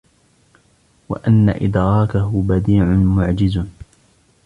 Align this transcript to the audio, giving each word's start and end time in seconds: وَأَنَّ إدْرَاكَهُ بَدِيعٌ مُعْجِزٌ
وَأَنَّ 1.09 1.49
إدْرَاكَهُ 1.49 2.41
بَدِيعٌ 2.41 2.85
مُعْجِزٌ 2.85 3.59